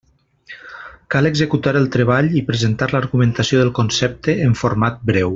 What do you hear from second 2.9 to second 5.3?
l'argumentació del concepte en format breu.